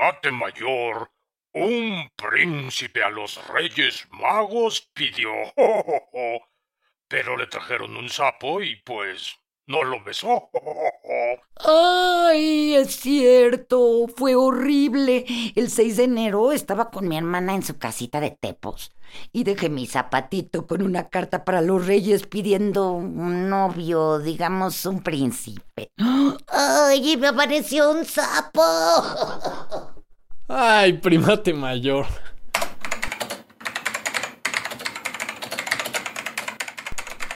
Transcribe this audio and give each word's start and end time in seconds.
La 0.00 0.18
primate 0.18 0.32
mayor, 0.32 1.12
un 1.52 2.08
príncipe 2.16 3.02
a 3.02 3.10
los 3.10 3.46
reyes 3.48 4.08
magos 4.10 4.80
pidió, 4.94 5.30
pero 7.08 7.36
le 7.36 7.46
trajeron 7.46 7.94
un 7.96 8.08
sapo 8.08 8.62
y 8.62 8.76
pues 8.76 9.36
no 9.66 9.84
lo 9.84 10.02
besó. 10.02 10.48
Ay, 11.56 12.76
es 12.76 12.96
cierto, 12.96 14.06
fue 14.16 14.34
horrible. 14.34 15.26
El 15.54 15.70
6 15.70 15.98
de 15.98 16.04
enero 16.04 16.52
estaba 16.52 16.90
con 16.90 17.06
mi 17.06 17.18
hermana 17.18 17.54
en 17.54 17.62
su 17.62 17.76
casita 17.78 18.20
de 18.20 18.30
Tepos 18.30 18.92
y 19.32 19.44
dejé 19.44 19.68
mi 19.68 19.86
zapatito 19.86 20.66
con 20.66 20.82
una 20.82 21.08
carta 21.08 21.44
para 21.44 21.60
los 21.60 21.86
reyes 21.86 22.26
pidiendo 22.26 22.92
un 22.92 23.50
novio, 23.50 24.18
digamos 24.18 24.86
un 24.86 25.02
príncipe. 25.02 25.92
Ay, 26.48 27.12
y 27.12 27.16
me 27.18 27.28
apareció 27.28 27.90
un 27.90 28.04
sapo. 28.06 28.62
Ay, 30.52 30.94
primate 30.94 31.54
mayor. 31.54 32.06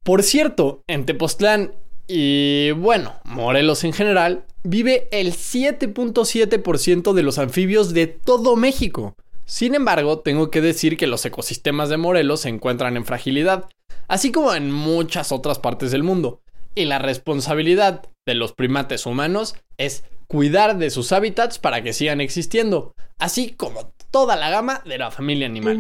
Por 0.03 0.25
cierto, 0.25 0.83
en 0.89 1.07
Tepoztlán 1.07 1.75
y 2.09 2.73
bueno, 2.73 3.15
Morelos 3.23 3.85
en 3.85 3.93
general, 3.93 4.45
vive 4.65 5.07
el 5.13 5.33
7.7% 5.33 7.13
de 7.13 7.23
los 7.23 7.39
anfibios 7.39 7.95
de 7.95 8.09
todo 8.09 8.57
México. 8.57 9.15
Sin 9.45 9.77
embargo, 9.77 10.19
tengo 10.19 10.51
que 10.51 10.61
decir 10.61 10.97
que 10.97 11.07
los 11.07 11.25
ecosistemas 11.25 11.91
de 11.91 11.99
Morelos 11.99 12.41
se 12.41 12.49
encuentran 12.49 12.97
en 12.97 13.05
fragilidad, 13.05 13.67
así 14.09 14.33
como 14.33 14.53
en 14.55 14.73
muchas 14.73 15.31
otras 15.31 15.61
partes 15.61 15.93
del 15.93 16.03
mundo. 16.03 16.41
Y 16.75 16.87
la 16.87 16.99
responsabilidad 16.99 18.09
de 18.27 18.35
los 18.35 18.55
primates 18.55 19.07
humanos 19.07 19.55
es 19.79 20.03
cuidar 20.35 20.79
de 20.79 20.91
sus 20.91 21.13
hábitats 21.13 21.61
para 21.61 21.81
que 21.85 21.93
sigan 21.93 22.21
existiendo, 22.21 22.97
así 23.21 23.53
como 23.53 23.93
toda 24.11 24.35
la 24.35 24.51
gama 24.51 24.83
de 24.85 24.99
la 24.99 25.13
familia 25.13 25.47
animal. 25.47 25.79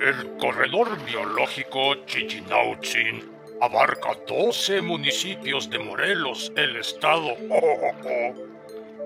El 0.00 0.36
corredor 0.40 0.88
biológico 1.06 1.94
Chichinautzin 2.06 3.30
abarca 3.60 4.18
12 4.26 4.82
municipios 4.82 5.70
de 5.70 5.78
Morelos, 5.78 6.52
el 6.56 6.74
estado, 6.74 7.36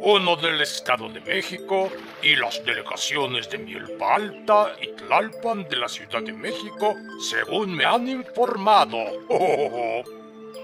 uno 0.02 0.34
del 0.36 0.60
Estado 0.62 1.08
de 1.10 1.20
México 1.20 1.90
y 2.22 2.34
las 2.36 2.64
delegaciones 2.64 3.50
de 3.50 3.58
Milpa 3.58 4.14
Alta 4.14 4.74
y 4.80 4.88
Tlalpan 4.96 5.68
de 5.68 5.76
la 5.76 5.88
Ciudad 5.88 6.22
de 6.22 6.32
México, 6.32 6.96
según 7.20 7.74
me 7.74 7.84
han 7.84 8.08
informado. 8.08 8.98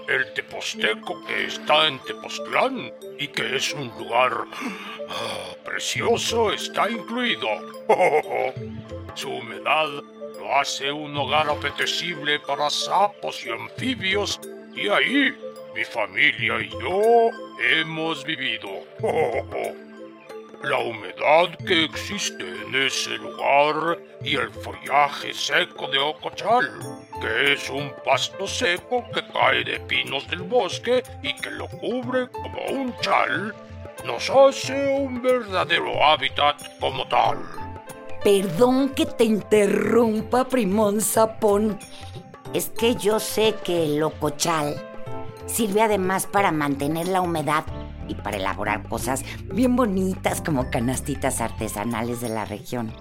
El 0.07 0.33
Teposteco 0.33 1.23
que 1.25 1.45
está 1.45 1.87
en 1.87 1.99
Tepoztlán 1.99 2.93
y 3.19 3.27
que 3.27 3.57
es 3.57 3.73
un 3.73 3.89
lugar 3.89 4.45
ah, 5.09 5.53
precioso 5.65 6.51
está 6.51 6.89
incluido. 6.89 7.47
Su 9.15 9.29
humedad 9.29 9.87
lo 10.39 10.55
hace 10.55 10.91
un 10.91 11.15
hogar 11.17 11.49
apetecible 11.49 12.39
para 12.39 12.69
sapos 12.69 13.45
y 13.45 13.49
anfibios 13.49 14.39
y 14.75 14.87
ahí 14.87 15.35
mi 15.77 15.83
familia 15.83 16.59
y 16.59 16.69
yo 16.69 17.29
hemos 17.71 18.23
vivido. 18.25 18.67
La 20.63 20.79
humedad 20.79 21.55
que 21.67 21.83
existe 21.83 22.43
en 22.43 22.73
ese 22.73 23.11
lugar 23.17 23.99
y 24.23 24.37
el 24.37 24.49
follaje 24.49 25.31
seco 25.31 25.87
de 25.87 25.99
Ocochal, 25.99 26.67
que 27.21 27.53
es 27.53 27.69
un 27.69 27.93
pasto 28.03 28.47
seco 28.47 29.05
que 29.13 29.21
cae 29.31 29.63
de 29.63 29.79
pinos 29.81 30.27
del 30.27 30.41
bosque 30.41 31.03
y 31.21 31.35
que 31.35 31.51
lo 31.51 31.67
cubre 31.67 32.27
como 32.29 32.59
un 32.71 32.97
chal, 33.01 33.53
nos 34.03 34.27
hace 34.31 34.73
un 34.87 35.21
verdadero 35.21 36.03
hábitat 36.03 36.79
como 36.79 37.07
tal. 37.07 37.37
Perdón 38.23 38.89
que 38.95 39.05
te 39.05 39.25
interrumpa, 39.25 40.43
primón 40.45 41.01
sapón. 41.01 41.77
Es 42.51 42.69
que 42.69 42.95
yo 42.95 43.19
sé 43.19 43.53
que 43.63 43.83
el 43.83 43.97
locochal 43.97 44.96
sirve 45.47 45.81
además 45.81 46.27
para 46.27 46.51
mantener 46.51 47.07
la 47.07 47.21
humedad 47.21 47.65
y 48.07 48.15
para 48.15 48.37
elaborar 48.37 48.87
cosas 48.87 49.23
bien 49.53 49.75
bonitas 49.75 50.41
como 50.41 50.69
canastitas 50.69 51.41
artesanales 51.41 52.21
de 52.21 52.29
la 52.29 52.45
región. 52.45 52.93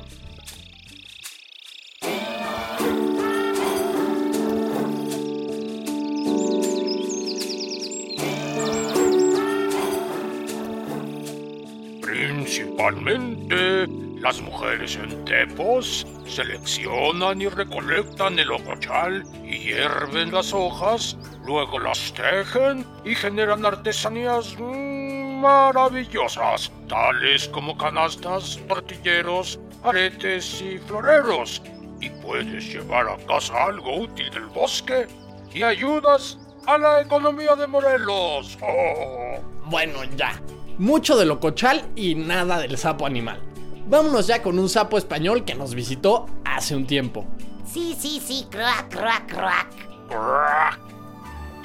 Principalmente, 12.03 13.87
las 14.21 14.41
mujeres 14.41 14.97
en 14.97 15.25
Tepos 15.25 16.07
seleccionan 16.27 17.43
y 17.43 17.49
recolectan 17.49 18.39
el 18.39 18.51
ocochal 18.51 19.25
y 19.45 19.59
hierven 19.59 20.33
las 20.33 20.53
hojas, 20.53 21.17
luego 21.47 21.79
las 21.79 22.13
tejen 22.13 22.85
y 23.05 23.15
generan 23.15 23.65
artesanías 23.65 24.59
maravillosas, 24.59 26.73
tales 26.89 27.49
como 27.49 27.79
canastas, 27.79 28.59
tortilleros, 28.69 29.59
aretes 29.85 30.61
y 30.61 30.79
floreros. 30.79 31.63
Y 32.01 32.11
puedes 32.11 32.73
llevar 32.73 33.09
a 33.09 33.17
casa 33.27 33.65
algo 33.65 34.01
útil 34.01 34.29
del 34.31 34.47
bosque 34.47 35.07
y 35.55 35.63
ayudas 35.63 36.39
a 36.67 36.77
la 36.77 37.01
economía 37.01 37.55
de 37.55 37.67
Morelos. 37.67 38.59
Oh. 38.61 39.39
Bueno, 39.67 40.01
ya. 40.17 40.43
Mucho 40.79 41.17
de 41.17 41.25
locochal 41.25 41.89
y 41.95 42.15
nada 42.15 42.59
del 42.59 42.77
sapo 42.77 43.07
animal. 43.07 43.41
Vámonos 43.87 44.27
ya 44.27 44.43
con 44.43 44.59
un 44.59 44.69
sapo 44.69 44.99
español 44.99 45.45
que 45.45 45.55
nos 45.55 45.75
visitó 45.75 46.27
hace 46.45 46.77
un 46.77 46.87
tiempo. 46.87 47.25
Sí, 47.65 47.97
sí, 47.99 48.21
sí, 48.21 48.47
croac, 48.51 48.91
croac, 48.91 49.27
croac. 49.27 49.87
Crack. 50.09 50.96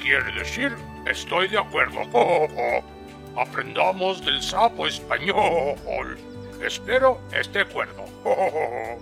Quiere 0.02 0.32
decir, 0.32 0.76
estoy 1.06 1.48
de 1.48 1.58
acuerdo. 1.58 2.00
Oh, 2.12 2.48
oh. 2.50 2.82
Aprendamos 3.40 4.22
del 4.24 4.42
sapo 4.42 4.86
español. 4.86 6.18
Espero 6.60 7.20
esté 7.32 7.60
de 7.60 7.70
acuerdo. 7.70 8.04
Oh, 8.24 8.98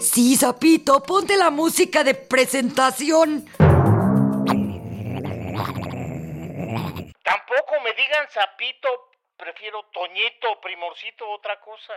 Sí, 0.00 0.34
sapito, 0.36 1.00
ponte 1.02 1.36
la 1.36 1.50
música 1.50 2.02
de 2.02 2.14
presentación. 2.14 3.46
Tampoco 7.22 7.80
me 7.84 7.92
digan 7.94 8.26
sapito, 8.28 8.88
prefiero 9.36 9.84
Toñito, 9.92 10.60
Primorcito, 10.60 11.24
otra 11.30 11.58
cosa. 11.60 11.92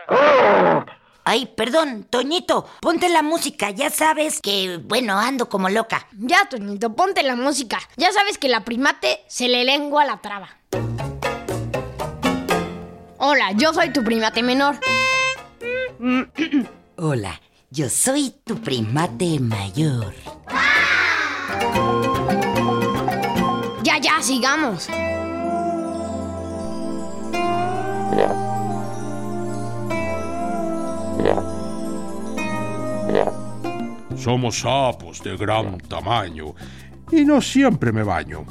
Ay, 1.28 1.46
perdón, 1.46 2.06
Toñito, 2.08 2.68
ponte 2.80 3.08
la 3.08 3.20
música. 3.20 3.70
Ya 3.70 3.90
sabes 3.90 4.40
que, 4.40 4.78
bueno, 4.84 5.18
ando 5.18 5.48
como 5.48 5.68
loca. 5.68 6.06
Ya, 6.16 6.48
Toñito, 6.48 6.94
ponte 6.94 7.24
la 7.24 7.34
música. 7.34 7.80
Ya 7.96 8.12
sabes 8.12 8.38
que 8.38 8.48
la 8.48 8.64
primate 8.64 9.24
se 9.26 9.48
le 9.48 9.64
lengua 9.64 10.04
la 10.04 10.18
traba. 10.18 10.48
Hola, 13.18 13.50
yo 13.56 13.74
soy 13.74 13.92
tu 13.92 14.04
primate 14.04 14.44
menor. 14.44 14.78
Hola, 16.96 17.40
yo 17.70 17.88
soy 17.88 18.32
tu 18.44 18.60
primate 18.60 19.40
mayor. 19.40 20.14
Ya, 23.82 23.98
ya, 23.98 24.22
sigamos. 24.22 24.88
Somos 34.26 34.58
sapos 34.58 35.22
de 35.22 35.36
gran 35.36 35.78
tamaño 35.78 36.52
y 37.12 37.24
no 37.24 37.40
siempre 37.40 37.92
me 37.92 38.02
baño. 38.02 38.44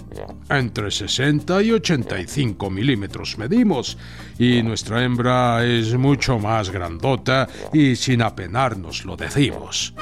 Entre 0.50 0.90
60 0.90 1.62
y 1.64 1.72
85 1.74 2.70
milímetros 2.70 3.38
medimos 3.38 3.98
y 4.40 4.64
nuestra 4.64 5.04
hembra 5.04 5.66
es 5.66 5.94
mucho 5.96 6.40
más 6.40 6.70
grandota 6.70 7.50
y 7.74 7.98
sin 7.98 8.22
apenarnos 8.22 9.04
lo 9.04 9.18
decimos. 9.18 9.94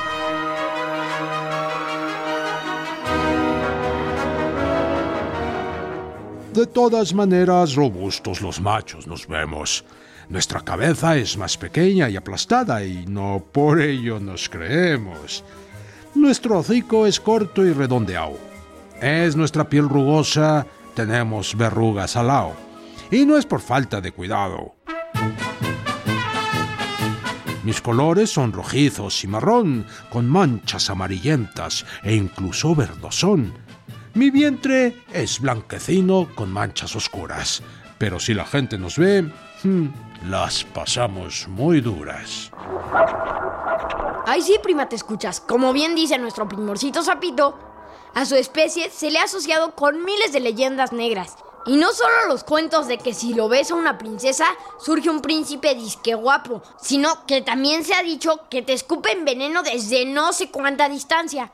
De 6.54 6.68
todas 6.68 7.16
maneras, 7.16 7.74
robustos 7.74 8.42
los 8.42 8.62
machos 8.62 9.08
nos 9.08 9.26
vemos. 9.26 9.84
Nuestra 10.30 10.62
cabeza 10.62 11.18
es 11.18 11.38
más 11.38 11.58
pequeña 11.58 12.10
y 12.10 12.16
aplastada 12.16 12.84
y 12.84 13.06
no 13.06 13.46
por 13.52 13.82
ello 13.82 14.20
nos 14.20 14.50
creemos. 14.50 15.44
Nuestro 16.16 16.60
hocico 16.60 17.06
es 17.08 17.20
corto 17.20 17.66
y 17.66 17.74
redondeado. 17.74 18.38
Es 19.02 19.36
nuestra 19.36 19.68
piel 19.68 19.90
rugosa, 19.90 20.66
tenemos 20.96 21.56
verrugas 21.58 22.16
al 22.16 22.28
lado. 22.28 22.54
Y 23.12 23.26
no 23.26 23.38
es 23.38 23.46
por 23.46 23.62
falta 23.62 24.00
de 24.00 24.12
cuidado. 24.12 24.76
Mis 27.64 27.82
colores 27.82 28.30
son 28.30 28.52
rojizos 28.52 29.24
y 29.24 29.28
marrón, 29.28 29.86
con 30.10 30.28
manchas 30.28 30.90
amarillentas 30.90 31.86
e 32.04 32.14
incluso 32.14 32.76
verdosón. 32.76 33.54
Mi 34.14 34.30
vientre 34.30 34.98
es 35.14 35.40
blanquecino 35.40 36.28
con 36.36 36.52
manchas 36.52 36.96
oscuras, 36.96 37.64
pero 38.04 38.20
si 38.20 38.34
la 38.34 38.44
gente 38.44 38.78
nos 38.78 38.98
ve, 38.98 39.22
hmm, 39.64 39.88
las 40.30 40.66
pasamos 40.66 41.48
muy 41.48 41.80
duras. 41.80 42.52
Ay, 44.26 44.42
sí, 44.42 44.58
prima, 44.62 44.90
te 44.90 44.98
escuchas. 44.98 45.40
Como 45.40 45.72
bien 45.72 45.96
dice 45.96 46.18
nuestro 46.18 46.46
primorcito 46.46 47.02
sapito, 47.02 47.58
a 48.14 48.26
su 48.26 48.36
especie 48.36 48.90
se 48.90 49.10
le 49.10 49.20
ha 49.20 49.24
asociado 49.24 49.74
con 49.74 50.04
miles 50.04 50.34
de 50.34 50.42
leyendas 50.42 50.92
negras. 50.92 51.38
Y 51.66 51.78
no 51.78 51.94
solo 51.94 52.28
los 52.28 52.44
cuentos 52.44 52.88
de 52.88 52.98
que 52.98 53.14
si 53.14 53.34
lo 53.34 53.48
ves 53.48 53.72
a 53.72 53.76
una 53.76 53.98
princesa 53.98 54.48
surge 54.80 55.10
un 55.10 55.22
príncipe 55.22 55.74
disque 55.74 56.14
guapo, 56.14 56.62
sino 56.82 57.26
que 57.26 57.42
también 57.42 57.86
se 57.86 57.94
ha 57.94 58.04
dicho 58.04 58.50
que 58.50 58.64
te 58.64 58.74
escupen 58.74 59.24
veneno 59.24 59.64
desde 59.64 60.04
no 60.04 60.34
sé 60.34 60.52
cuánta 60.52 60.90
distancia. 60.90 61.54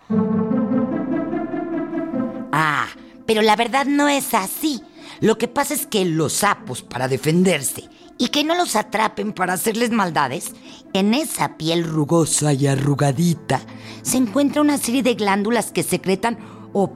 Ah, 2.52 2.88
pero 3.28 3.44
la 3.44 3.56
verdad 3.56 3.86
no 3.86 4.08
es 4.08 4.34
así. 4.34 4.82
Lo 5.22 5.38
que 5.38 5.48
pasa 5.48 5.74
es 5.74 5.86
que 5.86 6.06
los 6.06 6.34
sapos, 6.34 6.82
para 6.82 7.08
defenderse 7.08 7.90
y 8.18 8.30
que 8.30 8.44
no 8.44 8.56
los 8.56 8.76
atrapen 8.76 9.34
para 9.34 9.54
hacerles 9.54 9.92
maldades, 9.92 10.54
en 10.94 11.14
esa 11.14 11.58
piel 11.58 11.84
rugosa 11.84 12.54
y 12.54 12.68
arrugadita 12.68 13.62
se 14.02 14.18
encuentra 14.18 14.62
una 14.62 14.78
serie 14.78 15.04
de 15.04 15.16
glándulas 15.16 15.72
que 15.72 15.84
secretan 15.84 16.38
o 16.74 16.94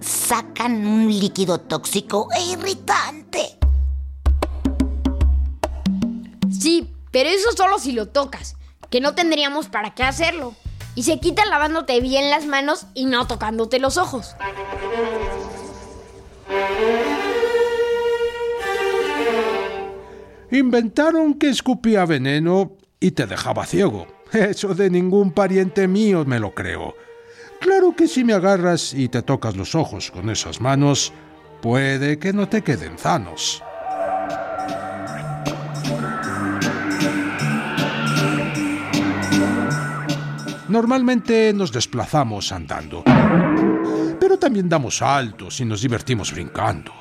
sacan 0.00 0.86
un 0.86 1.08
líquido 1.08 1.60
tóxico 1.60 2.28
e 2.36 2.52
irritante. 2.52 3.58
Sí, 6.50 6.94
pero 7.10 7.28
eso 7.28 7.52
solo 7.56 7.78
si 7.78 7.92
lo 7.92 8.08
tocas, 8.08 8.56
que 8.90 9.00
no 9.00 9.14
tendríamos 9.14 9.68
para 9.68 9.94
qué 9.94 10.02
hacerlo. 10.02 10.54
Y 10.94 11.04
se 11.04 11.20
quita 11.20 11.44
lavándote 11.46 12.00
bien 12.00 12.30
las 12.30 12.46
manos 12.46 12.86
y 12.94 13.04
no 13.04 13.26
tocándote 13.26 13.78
los 13.78 13.98
ojos. 13.98 14.34
Inventaron 20.50 21.34
que 21.34 21.50
escupía 21.50 22.06
veneno 22.06 22.76
y 23.00 23.10
te 23.10 23.26
dejaba 23.26 23.66
ciego. 23.66 24.06
Eso 24.32 24.74
de 24.74 24.90
ningún 24.90 25.32
pariente 25.32 25.86
mío 25.86 26.24
me 26.24 26.40
lo 26.40 26.54
creo. 26.54 26.94
Claro 27.60 27.94
que 27.96 28.08
si 28.08 28.24
me 28.24 28.32
agarras 28.32 28.94
y 28.94 29.08
te 29.08 29.22
tocas 29.22 29.56
los 29.56 29.74
ojos 29.74 30.10
con 30.10 30.30
esas 30.30 30.60
manos, 30.60 31.12
puede 31.60 32.18
que 32.18 32.32
no 32.32 32.48
te 32.48 32.62
queden 32.62 32.98
sanos. 32.98 33.62
Normalmente 40.68 41.52
nos 41.54 41.72
desplazamos 41.72 42.52
andando, 42.52 43.02
pero 44.20 44.38
también 44.38 44.68
damos 44.68 44.98
saltos 44.98 45.60
y 45.60 45.64
nos 45.64 45.80
divertimos 45.80 46.32
brincando. 46.32 46.92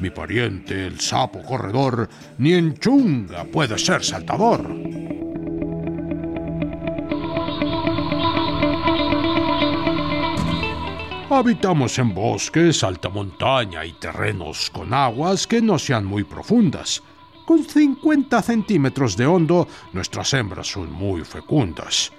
Mi 0.00 0.10
pariente, 0.10 0.86
el 0.86 1.00
sapo 1.00 1.42
corredor, 1.42 2.08
ni 2.38 2.52
en 2.52 2.74
chunga 2.78 3.44
puede 3.44 3.78
ser 3.78 4.04
saltador. 4.04 4.64
Habitamos 11.30 11.98
en 11.98 12.14
bosques, 12.14 12.84
alta 12.84 13.08
montaña 13.08 13.84
y 13.84 13.92
terrenos 13.94 14.70
con 14.70 14.94
aguas 14.94 15.46
que 15.46 15.60
no 15.60 15.78
sean 15.78 16.04
muy 16.04 16.22
profundas. 16.22 17.02
Con 17.44 17.64
50 17.64 18.40
centímetros 18.40 19.16
de 19.16 19.26
hondo, 19.26 19.66
nuestras 19.92 20.32
hembras 20.32 20.68
son 20.68 20.92
muy 20.92 21.24
fecundas. 21.24 22.12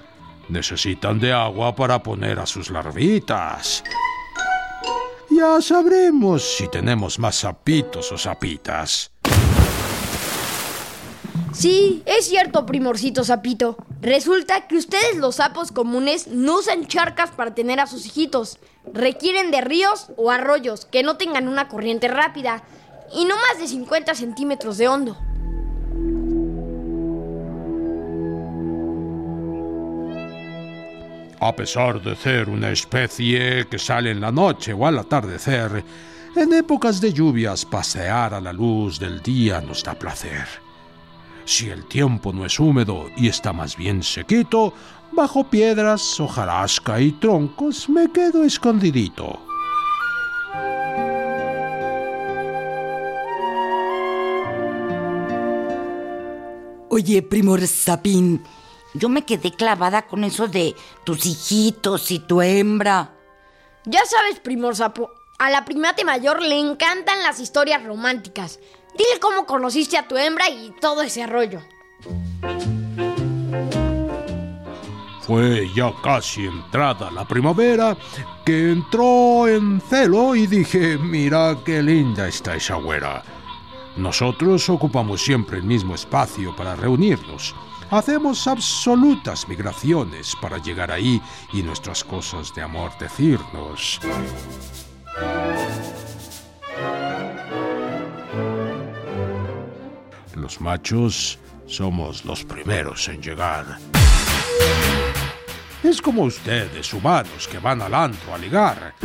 Necesitan 0.50 1.19
de 1.19 1.31
agua 1.31 1.75
para 1.75 2.04
poner 2.04 2.39
a 2.39 2.45
sus 2.45 2.69
larvitas. 2.69 3.83
Ya 5.36 5.60
sabremos 5.60 6.44
si 6.44 6.70
tenemos 6.70 7.20
más 7.20 7.36
sapitos 7.36 8.10
o 8.14 8.18
sapitas. 8.18 9.12
Sí, 11.52 12.04
es 12.06 12.28
cierto, 12.28 12.66
primorcito 12.66 13.26
sapito. 13.26 13.76
Resulta 14.00 14.66
que 14.68 14.78
ustedes 14.78 15.18
los 15.18 15.36
sapos 15.36 15.74
comunes 15.74 16.28
no 16.28 16.60
usan 16.60 16.88
charcas 16.88 17.32
para 17.32 17.54
tener 17.54 17.82
a 17.82 17.88
sus 17.88 18.06
hijitos. 18.06 18.60
Requieren 18.94 19.52
de 19.52 19.60
ríos 19.60 20.08
o 20.16 20.32
arroyos 20.32 20.86
que 20.86 21.04
no 21.04 21.18
tengan 21.18 21.50
una 21.50 21.68
corriente 21.68 22.08
rápida 22.08 22.64
y 23.14 23.26
no 23.26 23.36
más 23.36 23.60
de 23.60 23.68
50 23.68 24.16
centímetros 24.16 24.78
de 24.78 24.88
hondo. 24.88 25.18
A 31.47 31.56
pesar 31.56 32.01
de 32.01 32.15
ser 32.15 32.50
una 32.50 32.71
especie 32.71 33.68
que 33.68 33.77
sale 33.77 34.09
en 34.09 34.19
la 34.19 34.31
noche 34.31 34.74
o 34.74 34.88
al 34.88 34.97
atardecer, 34.97 35.86
en 36.36 36.53
épocas 36.53 37.00
de 37.00 37.13
lluvias 37.13 37.63
pasear 37.65 38.33
a 38.33 38.42
la 38.42 38.51
luz 38.51 38.97
del 38.97 39.21
día 39.21 39.62
nos 39.62 39.83
da 39.83 39.94
placer. 39.94 40.47
Si 41.45 41.69
el 41.69 41.86
tiempo 41.86 42.33
no 42.33 42.47
es 42.47 42.59
húmedo 42.59 43.12
y 43.15 43.27
está 43.27 43.53
más 43.53 43.77
bien 43.77 44.01
sequito, 44.01 44.74
bajo 45.12 45.44
piedras, 45.47 46.19
hojarasca 46.19 47.00
y 47.00 47.12
troncos 47.12 47.89
me 47.89 48.12
quedo 48.12 48.44
escondidito. 48.44 49.39
Oye, 56.89 57.21
Primor 57.21 57.68
Sapín, 57.68 58.42
yo 58.95 59.09
me 59.09 59.25
quedé 59.25 59.51
clavada 59.51 60.03
con 60.03 60.24
eso 60.24 60.47
de 60.47 60.75
tus 61.03 61.25
hijitos 61.25 62.12
y 62.12 62.19
tu 62.19 62.42
hembra. 62.42 63.11
Ya 63.85 64.06
sabes, 64.06 64.40
primor 64.40 64.75
sapo, 64.75 65.11
a 65.37 65.49
la 65.49 65.66
primate 65.66 66.06
mayor 66.06 66.42
le 66.42 66.57
encantan 66.59 67.21
las 67.21 67.40
historias 67.40 67.83
románticas. 67.83 68.59
Dile 68.97 69.19
cómo 69.19 69.45
conociste 69.45 69.97
a 69.97 70.07
tu 70.07 70.18
hembra 70.18 70.49
y 70.49 70.73
todo 70.80 71.02
ese 71.02 71.28
rollo. 71.28 71.61
Fue 75.21 75.68
ya 75.75 75.92
casi 76.04 76.45
entrada 76.45 77.11
la 77.11 77.28
primavera 77.28 77.97
que 78.45 78.71
entró 78.71 79.47
en 79.47 79.81
celo 79.81 80.35
y 80.35 80.47
dije, 80.47 80.97
mira 80.97 81.57
qué 81.66 81.81
linda 81.81 82.28
está 82.28 82.56
esa 82.56 82.75
güera. 82.75 83.23
Nosotros 83.97 84.69
ocupamos 84.69 85.21
siempre 85.21 85.57
el 85.57 85.64
mismo 85.64 85.95
espacio 85.95 86.56
para 86.56 86.75
reunirnos. 86.75 87.56
Hacemos 87.92 88.47
absolutas 88.47 89.47
migraciones 89.47 90.33
para 90.42 90.57
llegar 90.57 90.92
ahí 90.92 91.21
y 91.54 91.61
nuestras 91.61 92.04
cosas 92.04 92.54
de 92.56 92.63
amor 92.63 92.92
decirnos. 92.99 93.99
Los 100.35 100.59
machos 100.59 101.39
somos 101.68 102.25
los 102.25 102.44
primeros 102.44 103.07
en 103.07 103.21
llegar. 103.21 103.77
Es 105.83 106.01
como 106.01 106.23
ustedes, 106.23 106.92
humanos, 106.94 107.47
que 107.47 107.59
van 107.59 107.81
al 107.81 107.94
antro 107.94 108.33
a 108.33 108.37
ligar. 108.39 108.95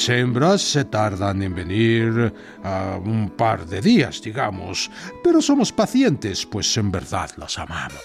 Las 0.00 0.08
hembras 0.08 0.62
se 0.62 0.86
tardan 0.86 1.42
en 1.42 1.54
venir 1.54 2.32
a 2.64 2.96
un 2.96 3.28
par 3.36 3.66
de 3.66 3.82
días, 3.82 4.22
digamos, 4.22 4.90
pero 5.22 5.42
somos 5.42 5.72
pacientes, 5.72 6.46
pues 6.46 6.74
en 6.78 6.90
verdad 6.90 7.28
las 7.36 7.58
amamos. 7.58 8.00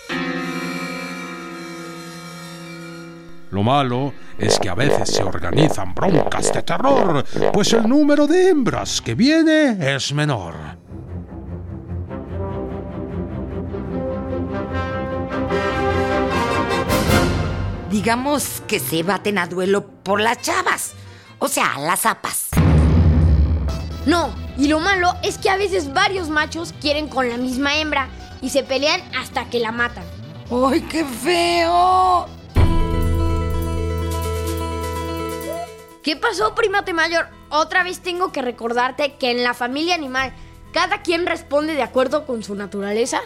Lo 3.50 3.64
malo 3.64 4.14
es 4.38 4.60
que 4.60 4.68
a 4.68 4.76
veces 4.76 5.08
se 5.08 5.24
organizan 5.24 5.96
broncas 5.96 6.52
de 6.52 6.64
terror, 6.64 7.24
pues 7.54 7.72
el 7.72 7.88
número 7.88 8.28
de 8.28 8.50
hembras 8.50 9.00
que 9.00 9.16
viene 9.16 9.96
es 9.96 10.12
menor. 10.12 10.56
Digamos 17.90 18.62
que 18.68 18.82
se 18.82 19.02
baten 19.02 19.38
a 19.38 19.48
duelo 19.48 19.88
por 20.04 20.20
las 20.20 20.42
chavas, 20.42 20.94
o 21.46 21.48
sea, 21.48 21.78
las 21.78 22.02
zapas. 22.02 22.48
No, 24.08 24.34
y 24.58 24.68
lo 24.68 24.80
malo 24.80 25.14
es 25.22 25.38
que 25.38 25.52
a 25.52 25.58
veces 25.58 25.94
varios 25.94 26.28
machos 26.28 26.74
quieren 26.82 27.08
con 27.08 27.30
la 27.30 27.38
misma 27.38 27.78
hembra 27.78 28.10
y 28.42 28.50
se 28.50 28.64
pelean 28.64 29.00
hasta 29.16 29.48
que 29.48 29.60
la 29.60 29.72
matan. 29.72 30.04
¡Ay, 30.50 30.82
qué 30.82 31.06
feo! 31.06 32.26
¿Qué 36.02 36.16
pasó, 36.16 36.56
primate 36.56 36.94
mayor? 36.94 37.28
Otra 37.50 37.84
vez 37.84 38.00
tengo 38.00 38.32
que 38.32 38.42
recordarte 38.42 39.14
que 39.18 39.30
en 39.30 39.44
la 39.44 39.54
familia 39.54 39.94
animal 39.94 40.34
cada 40.72 41.04
quien 41.04 41.28
responde 41.28 41.76
de 41.76 41.84
acuerdo 41.84 42.26
con 42.26 42.42
su 42.42 42.56
naturaleza. 42.56 43.22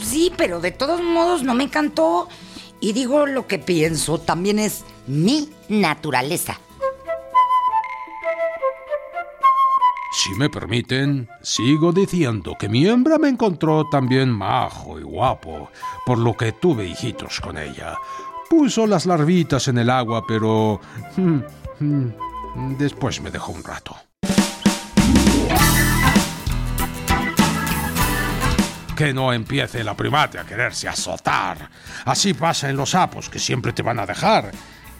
Sí, 0.00 0.32
pero 0.36 0.60
de 0.60 0.70
todos 0.70 1.02
modos 1.02 1.42
no 1.42 1.54
me 1.54 1.64
encantó. 1.64 2.28
Y 2.78 2.92
digo 2.92 3.26
lo 3.26 3.48
que 3.48 3.58
pienso, 3.58 4.18
también 4.18 4.60
es 4.60 4.84
mi 5.08 5.50
naturaleza. 5.68 6.60
Si 10.30 10.36
me 10.36 10.48
permiten, 10.48 11.28
sigo 11.42 11.90
diciendo 11.92 12.54
que 12.56 12.68
mi 12.68 12.86
hembra 12.86 13.18
me 13.18 13.28
encontró 13.28 13.88
también 13.88 14.30
majo 14.30 15.00
y 15.00 15.02
guapo, 15.02 15.72
por 16.06 16.18
lo 16.18 16.36
que 16.36 16.52
tuve 16.52 16.86
hijitos 16.86 17.40
con 17.40 17.58
ella. 17.58 17.96
Puso 18.48 18.86
las 18.86 19.06
larvitas 19.06 19.66
en 19.66 19.78
el 19.78 19.90
agua, 19.90 20.24
pero... 20.28 20.80
mm, 21.16 21.40
mm, 21.80 22.76
después 22.78 23.20
me 23.20 23.32
dejó 23.32 23.50
un 23.50 23.64
rato. 23.64 23.96
Que 28.96 29.12
no 29.12 29.32
empiece 29.32 29.82
la 29.82 29.96
primate 29.96 30.38
a 30.38 30.44
quererse 30.44 30.86
azotar. 30.86 31.70
Así 32.04 32.34
pasa 32.34 32.70
en 32.70 32.76
los 32.76 32.90
sapos, 32.90 33.28
que 33.28 33.40
siempre 33.40 33.72
te 33.72 33.82
van 33.82 33.98
a 33.98 34.06
dejar. 34.06 34.52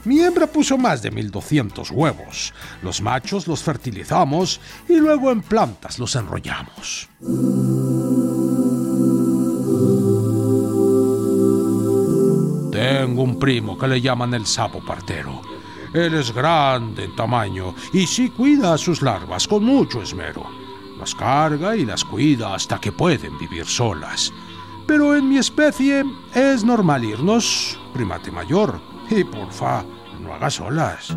Mi 0.05 0.21
hembra 0.21 0.47
puso 0.47 0.79
más 0.79 1.03
de 1.03 1.11
1200 1.11 1.91
huevos. 1.91 2.55
Los 2.83 3.03
machos 3.03 3.47
los 3.47 3.63
fertilizamos 3.63 4.61
y 4.89 4.97
luego 4.97 5.31
en 5.31 5.43
plantas 5.43 5.99
los 5.99 6.17
enrollamos. 6.17 7.09
Tengo 12.73 13.23
un 13.23 13.39
primo 13.39 13.77
que 13.77 13.89
le 13.89 14.01
llaman 14.01 14.33
el 14.33 14.47
sapo 14.47 14.83
partero. 14.83 15.43
Él 15.93 16.15
es 16.15 16.33
grande 16.33 17.05
en 17.05 17.17
tamaño 17.17 17.75
y 17.93 18.07
sí 18.07 18.31
cuida 18.31 18.75
a 18.75 18.79
sus 18.79 19.03
larvas 19.03 19.47
con 19.47 19.65
mucho 19.65 20.01
esmero. 20.01 20.47
Las 20.99 21.15
carga 21.15 21.77
y 21.77 21.85
las 21.85 22.05
cuida 22.05 22.55
hasta 22.55 22.81
que 22.81 22.93
pueden 22.93 23.37
vivir 23.39 23.67
solas. 23.67 24.33
Pero 24.87 25.15
en 25.15 25.29
mi 25.29 25.39
especie 25.39 26.05
es 26.35 26.65
normal 26.65 27.05
irnos, 27.05 27.79
primate 27.93 28.31
mayor. 28.31 28.90
Y 29.11 29.25
porfa, 29.25 29.85
no 30.21 30.33
hagas 30.33 30.61
olas. 30.61 31.17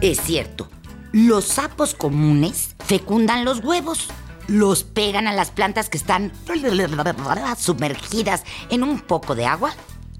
Es 0.00 0.20
cierto, 0.20 0.68
los 1.10 1.44
sapos 1.44 1.94
comunes 1.94 2.76
fecundan 2.84 3.44
los 3.44 3.64
huevos, 3.64 4.06
los 4.46 4.84
pegan 4.84 5.26
a 5.26 5.32
las 5.32 5.50
plantas 5.50 5.88
que 5.88 5.98
están 5.98 6.30
sumergidas 7.58 8.44
en 8.70 8.84
un 8.84 9.00
poco 9.00 9.34
de 9.34 9.46
agua 9.46 9.74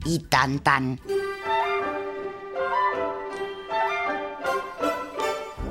y 0.04 0.18
tan 0.18 0.58
tan. 0.58 1.00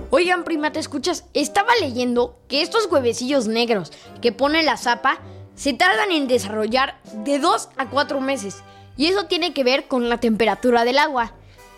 Oigan, 0.10 0.46
prima, 0.46 0.72
¿te 0.72 0.79
escuchas? 0.79 1.25
Estaba 1.34 1.74
leyendo 1.82 2.39
que 2.48 2.62
estos 2.62 2.86
huevecillos 2.89 3.48
negros 3.48 3.91
que 4.22 4.32
pone 4.32 4.63
la 4.63 4.77
zapa 4.77 5.20
se 5.56 5.74
tardan 5.74 6.12
en 6.12 6.28
desarrollar 6.28 7.00
de 7.24 7.40
2 7.40 7.70
a 7.78 7.90
4 7.90 8.20
meses. 8.22 8.64
Y 8.98 9.08
eso 9.08 9.26
tiene 9.26 9.54
que 9.54 9.64
ver 9.64 9.88
con 9.88 10.10
la 10.10 10.20
temperatura 10.20 10.86
del 10.86 11.00
agua. 11.00 11.34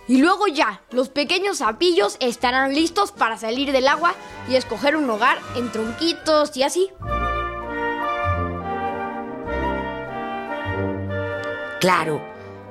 Y 0.08 0.18
luego 0.18 0.48
ya, 0.48 0.82
los 0.92 1.10
pequeños 1.10 1.58
sapillos 1.58 2.18
estarán 2.20 2.74
listos 2.74 3.12
para 3.12 3.38
salir 3.38 3.72
del 3.72 3.88
agua 3.88 4.14
y 4.50 4.56
escoger 4.56 4.96
un 4.96 5.10
hogar 5.10 5.38
en 5.56 5.72
tronquitos 5.72 6.56
y 6.56 6.64
así. 6.64 6.90
Claro, 11.82 12.22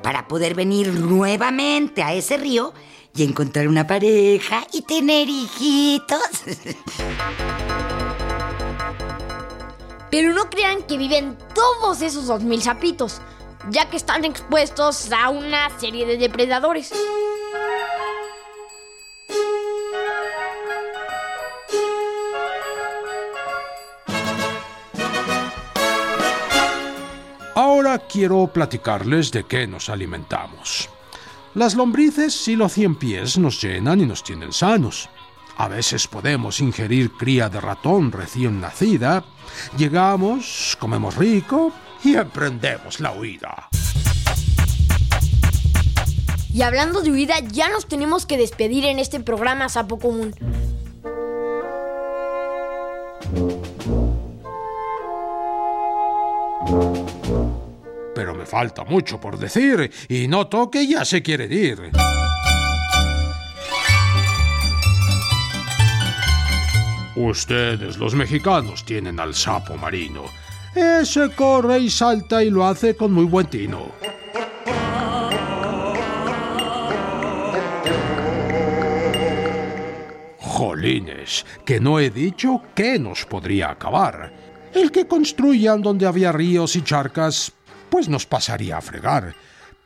para 0.02 0.26
poder 0.26 0.54
venir 0.54 0.92
nuevamente 0.92 2.02
a 2.02 2.14
ese 2.14 2.38
río 2.38 2.72
y 3.14 3.22
encontrar 3.24 3.68
una 3.68 3.86
pareja 3.86 4.66
y 4.72 4.82
tener 4.82 5.28
hijitos. 5.28 6.20
Pero 10.16 10.32
no 10.32 10.48
crean 10.48 10.82
que 10.84 10.96
viven 10.96 11.36
todos 11.54 12.00
esos 12.00 12.26
2000 12.26 12.62
sapitos, 12.62 13.20
ya 13.68 13.90
que 13.90 13.98
están 13.98 14.24
expuestos 14.24 15.12
a 15.12 15.28
una 15.28 15.68
serie 15.78 16.06
de 16.06 16.16
depredadores. 16.16 16.90
Ahora 27.54 27.98
quiero 27.98 28.46
platicarles 28.46 29.30
de 29.32 29.44
qué 29.44 29.66
nos 29.66 29.90
alimentamos. 29.90 30.88
Las 31.52 31.74
lombrices 31.74 32.48
y 32.48 32.56
los 32.56 32.72
cien 32.72 32.94
pies 32.94 33.36
nos 33.36 33.60
llenan 33.60 34.00
y 34.00 34.06
nos 34.06 34.24
tienen 34.24 34.54
sanos. 34.54 35.10
A 35.58 35.68
veces 35.68 36.06
podemos 36.06 36.60
ingerir 36.60 37.12
cría 37.12 37.48
de 37.48 37.60
ratón 37.60 38.12
recién 38.12 38.60
nacida. 38.60 39.24
Llegamos, 39.78 40.76
comemos 40.78 41.16
rico 41.16 41.72
y 42.04 42.14
emprendemos 42.16 43.00
la 43.00 43.12
huida. 43.12 43.68
Y 46.52 46.62
hablando 46.62 47.02
de 47.02 47.10
huida, 47.10 47.38
ya 47.40 47.68
nos 47.68 47.86
tenemos 47.86 48.26
que 48.26 48.36
despedir 48.36 48.84
en 48.84 48.98
este 48.98 49.20
programa 49.20 49.68
Sapo 49.68 49.98
Común. 49.98 50.34
Pero 58.14 58.34
me 58.34 58.46
falta 58.46 58.84
mucho 58.84 59.20
por 59.20 59.38
decir 59.38 59.90
y 60.08 60.28
noto 60.28 60.70
que 60.70 60.86
ya 60.86 61.04
se 61.04 61.22
quiere 61.22 61.46
ir. 61.46 61.92
Ustedes, 67.16 67.96
los 67.96 68.14
mexicanos, 68.14 68.84
tienen 68.84 69.18
al 69.18 69.34
sapo 69.34 69.74
marino. 69.78 70.24
Ese 70.74 71.30
corre 71.30 71.78
y 71.78 71.88
salta 71.88 72.44
y 72.44 72.50
lo 72.50 72.66
hace 72.66 72.94
con 72.94 73.10
muy 73.10 73.24
buen 73.24 73.46
tino. 73.46 73.90
Jolines, 80.38 81.46
que 81.64 81.80
no 81.80 81.98
he 81.98 82.10
dicho 82.10 82.60
que 82.74 82.98
nos 82.98 83.24
podría 83.24 83.70
acabar. 83.70 84.30
El 84.74 84.92
que 84.92 85.06
construyan 85.06 85.80
donde 85.80 86.06
había 86.06 86.32
ríos 86.32 86.76
y 86.76 86.82
charcas, 86.82 87.50
pues 87.88 88.10
nos 88.10 88.26
pasaría 88.26 88.76
a 88.76 88.82
fregar. 88.82 89.34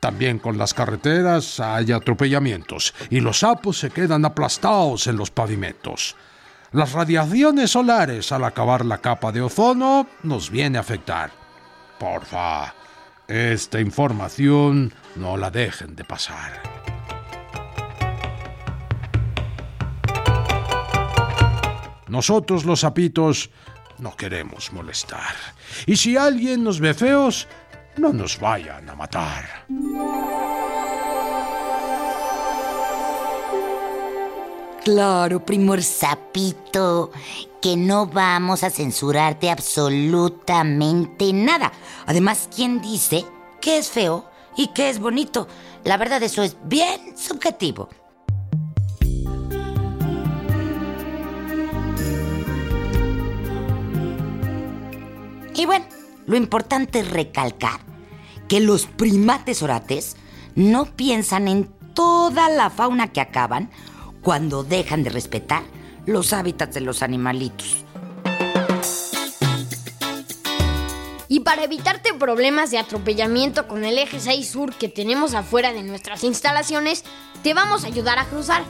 También 0.01 0.41
con 0.41 0.59
las 0.59 0.75
carreteras 0.75 1.61
hay 1.61 1.93
atropellamientos 1.93 2.93
y 3.09 3.21
los 3.21 3.41
sapos 3.41 3.79
se 3.79 3.91
quedan 3.91 4.25
aplastados 4.25 5.07
en 5.07 5.17
los 5.17 5.31
pavimentos. 5.31 6.17
Las 6.73 6.93
radiaciones 6.93 7.73
solares 7.73 8.31
al 8.31 8.45
acabar 8.45 8.87
la 8.87 8.99
capa 8.99 9.33
de 9.33 9.43
ozono 9.43 10.07
nos 10.23 10.51
viene 10.51 10.79
a 10.79 10.83
afectar. 10.83 11.33
Porfa, 11.99 12.73
esta 13.27 13.81
información 13.81 14.95
no 15.17 15.37
la 15.37 15.51
dejen 15.51 15.97
de 15.97 16.05
pasar. 16.05 16.63
Nosotros 22.07 22.65
los 22.65 22.81
sapitos 22.81 23.51
no 23.99 24.17
queremos 24.17 24.73
molestar. 24.73 25.35
Y 25.87 25.97
si 25.97 26.17
alguien 26.17 26.63
nos 26.63 26.79
ve 26.79 26.95
feos, 26.95 27.49
no 27.97 28.13
nos 28.13 28.39
vayan 28.39 28.89
a 28.89 28.95
matar. 28.95 29.67
Claro, 34.85 35.45
primor 35.45 35.83
sapito, 35.83 37.11
que 37.61 37.77
no 37.77 38.07
vamos 38.07 38.65
a 38.65 38.71
censurarte 38.71 39.51
absolutamente 39.51 41.35
nada. 41.35 41.71
Además, 42.07 42.49
¿quién 42.55 42.81
dice 42.81 43.27
que 43.61 43.77
es 43.77 43.91
feo 43.91 44.25
y 44.57 44.69
que 44.69 44.89
es 44.89 44.99
bonito? 44.99 45.47
La 45.85 45.99
verdad, 45.99 46.23
eso 46.23 46.43
es 46.43 46.57
bien 46.65 47.17
subjetivo. 47.19 47.91
Y 55.55 55.67
bueno, 55.67 55.85
lo 56.25 56.37
importante 56.39 57.01
es 57.01 57.11
recalcar 57.11 57.81
que 58.49 58.61
los 58.61 58.87
primates 58.87 59.63
orates 59.63 60.17
no 60.55 60.87
piensan 60.87 61.49
en 61.49 61.71
toda 61.93 62.49
la 62.49 62.71
fauna 62.71 63.13
que 63.13 63.21
acaban 63.21 63.71
cuando 64.23 64.63
dejan 64.63 65.03
de 65.03 65.11
respetar 65.11 65.63
los 66.07 66.33
hábitats 66.33 66.75
de 66.75 66.81
los 66.81 67.03
animalitos. 67.03 67.85
Y 71.29 71.41
para 71.41 71.63
evitarte 71.63 72.13
problemas 72.13 72.73
de 72.73 72.79
atropellamiento 72.79 73.69
con 73.69 73.85
el 73.85 73.99
eje 73.99 74.19
6 74.19 74.49
sur 74.49 74.75
que 74.75 74.89
tenemos 74.89 75.35
afuera 75.35 75.73
de 75.73 75.85
nuestras 75.85 76.25
instalaciones, 76.25 77.05
Te 77.45 77.55
vamos 77.55 77.85
a 77.85 77.87
ayudar 77.87 78.19
a 78.19 78.27
cruzar. 78.27 78.65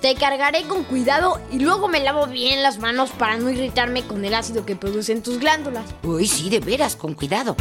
Te 0.00 0.14
cargaré 0.14 0.62
con 0.62 0.84
cuidado 0.84 1.38
y 1.50 1.58
luego 1.58 1.88
me 1.88 2.00
lavo 2.00 2.26
bien 2.26 2.62
las 2.62 2.78
manos 2.78 3.10
para 3.10 3.36
no 3.36 3.50
irritarme 3.50 4.06
con 4.06 4.24
el 4.24 4.34
ácido 4.34 4.64
que 4.64 4.76
producen 4.76 5.22
tus 5.22 5.38
glándulas. 5.38 5.84
Uy, 6.02 6.26
sí, 6.26 6.48
de 6.48 6.60
veras, 6.60 6.96
con 6.96 7.12
cuidado. 7.12 7.56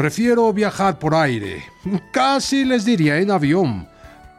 Prefiero 0.00 0.50
viajar 0.50 0.98
por 0.98 1.14
aire. 1.14 1.62
Casi 2.10 2.64
les 2.64 2.86
diría 2.86 3.18
en 3.18 3.30
avión. 3.30 3.86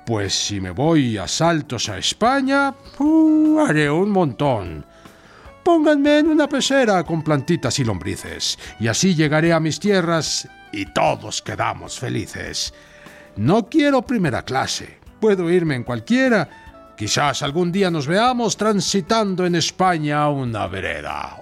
Pues 0.08 0.34
si 0.34 0.60
me 0.60 0.72
voy 0.72 1.20
a 1.20 1.28
saltos 1.28 1.88
a 1.88 2.00
España, 2.00 2.74
uh, 2.98 3.60
haré 3.60 3.88
un 3.92 4.10
montón. 4.10 4.84
Pónganme 5.64 6.18
en 6.18 6.30
una 6.30 6.50
pecera 6.50 7.04
con 7.04 7.22
plantitas 7.22 7.78
y 7.78 7.84
lombrices, 7.84 8.58
y 8.80 8.88
así 8.88 9.14
llegaré 9.14 9.54
a 9.54 9.60
mis 9.60 9.80
tierras 9.80 10.50
y 10.72 10.92
todos 10.94 11.44
quedamos 11.44 12.00
felices. 12.00 12.74
No 13.36 13.70
quiero 13.70 14.02
primera 14.02 14.44
clase, 14.44 14.98
puedo 15.20 15.48
irme 15.52 15.76
en 15.76 15.84
cualquiera. 15.84 16.50
Quizás 16.98 17.44
algún 17.44 17.72
día 17.72 17.92
nos 17.92 18.08
veamos 18.08 18.58
transitando 18.58 19.46
en 19.46 19.54
España 19.54 20.28
una 20.28 20.66
vereda. 20.66 21.41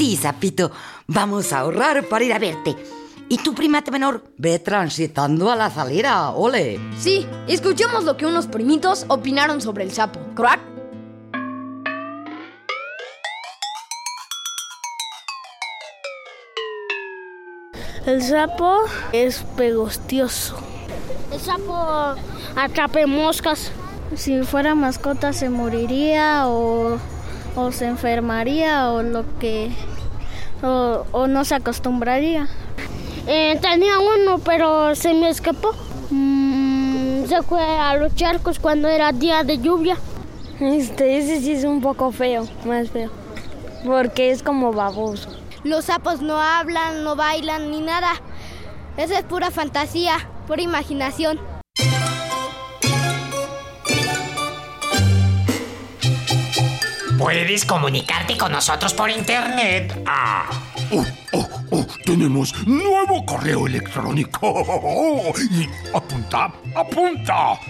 Sí, 0.00 0.16
Zapito, 0.16 0.70
vamos 1.08 1.52
a 1.52 1.58
ahorrar 1.58 2.08
para 2.08 2.24
ir 2.24 2.32
a 2.32 2.38
verte. 2.38 2.74
Y 3.28 3.36
tu 3.36 3.54
primate 3.54 3.90
menor, 3.90 4.24
ve 4.38 4.58
transitando 4.58 5.52
a 5.52 5.56
la 5.56 5.68
salida, 5.68 6.30
ole. 6.30 6.80
Sí, 6.98 7.26
escuchemos 7.46 8.04
lo 8.04 8.16
que 8.16 8.24
unos 8.24 8.46
primitos 8.46 9.04
opinaron 9.08 9.60
sobre 9.60 9.84
el 9.84 9.92
sapo. 9.92 10.18
¿Crack? 10.34 10.58
El 18.06 18.22
sapo 18.22 18.78
es 19.12 19.44
pegostioso. 19.58 20.56
El 21.30 21.40
sapo 21.40 22.14
atrape 22.56 23.04
moscas. 23.04 23.70
Si 24.16 24.44
fuera 24.44 24.74
mascota 24.74 25.34
se 25.34 25.50
moriría 25.50 26.48
o, 26.48 26.98
o 27.54 27.72
se 27.72 27.86
enfermaría 27.86 28.90
o 28.92 29.02
lo 29.02 29.24
que... 29.38 29.70
o, 30.62 31.04
o 31.12 31.26
no 31.26 31.44
se 31.44 31.54
acostumbraría. 31.54 32.48
Eh, 33.26 33.58
tenía 33.60 33.98
uno, 33.98 34.38
pero 34.38 34.94
se 34.94 35.14
me 35.14 35.28
escapó. 35.28 35.72
Mm, 36.10 37.24
se 37.26 37.42
fue 37.42 37.62
a 37.62 37.94
los 37.96 38.14
charcos 38.14 38.58
cuando 38.58 38.88
era 38.88 39.12
día 39.12 39.44
de 39.44 39.58
lluvia. 39.58 39.96
Este, 40.60 41.18
ese 41.18 41.40
sí 41.40 41.52
es 41.52 41.64
un 41.64 41.80
poco 41.80 42.12
feo, 42.12 42.46
más 42.64 42.90
feo. 42.90 43.10
Porque 43.84 44.30
es 44.30 44.42
como 44.42 44.72
baboso. 44.72 45.30
Los 45.64 45.86
sapos 45.86 46.20
no 46.22 46.40
hablan, 46.40 47.04
no 47.04 47.16
bailan 47.16 47.70
ni 47.70 47.80
nada. 47.80 48.12
Eso 48.96 49.14
es 49.14 49.22
pura 49.22 49.50
fantasía, 49.50 50.14
pura 50.46 50.62
imaginación. 50.62 51.38
Puedes 57.20 57.66
comunicarte 57.66 58.38
con 58.38 58.50
nosotros 58.50 58.94
por 58.94 59.10
internet. 59.10 59.94
Ah. 60.06 60.48
Oh, 60.90 61.04
oh, 61.34 61.48
oh, 61.70 61.86
tenemos 62.06 62.66
nuevo 62.66 63.26
correo 63.26 63.66
electrónico. 63.66 65.30
Y 65.50 65.68
apunta, 65.94 66.50
apunta. 66.74 67.60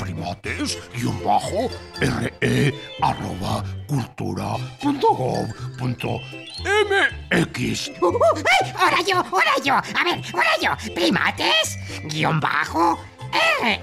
Primates, 0.00 0.76
guion 0.96 1.16
bajo, 1.24 1.70
re, 2.00 2.74
arroba, 3.00 3.62
cultura, 3.86 4.56
punto 4.82 5.14
gov, 5.14 5.46
punto 5.78 6.20
mx. 6.64 7.90
Uh, 8.00 8.06
uh, 8.06 8.18
¡Ay! 8.34 8.72
Ahora 8.76 8.98
yo, 9.06 9.16
ahora 9.18 9.52
yo. 9.64 9.74
A 9.74 10.04
ver, 10.04 10.20
ahora 10.34 10.50
yo. 10.60 10.92
Primates, 10.94 11.78
guion 12.04 12.40
bajo, 12.40 12.98
re, 13.32 13.80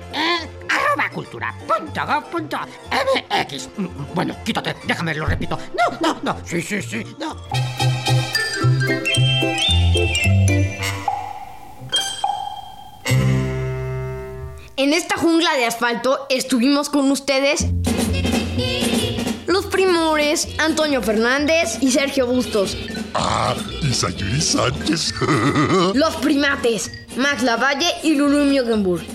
arroba 0.69 1.09
cultura, 1.09 1.55
punto 1.67 2.05
gov, 2.05 2.29
punto 2.29 2.57
mx. 2.91 3.69
Bueno, 4.13 4.35
quítate, 4.43 4.75
déjame, 4.85 5.13
lo 5.15 5.25
repito. 5.25 5.57
No, 5.75 5.97
no, 6.01 6.19
no. 6.23 6.37
Sí, 6.45 6.61
sí, 6.61 6.81
sí, 6.81 7.05
no. 7.19 7.35
En 14.77 14.93
esta 14.93 15.17
jungla 15.17 15.55
de 15.55 15.65
asfalto 15.65 16.27
estuvimos 16.29 16.89
con 16.89 17.09
ustedes 17.09 17.65
los 19.47 19.65
primores 19.67 20.49
Antonio 20.57 21.01
Fernández 21.01 21.77
y 21.81 21.91
Sergio 21.91 22.27
Bustos. 22.27 22.77
Ah, 23.13 23.55
y 23.81 23.93
Sayuri 23.93 24.41
Sánchez. 24.41 25.13
Los 25.93 26.15
primates 26.17 26.91
Max 27.15 27.41
Lavalle 27.41 27.87
y 28.03 28.15
Lulu 28.15 28.43
Muggenburg. 28.45 29.14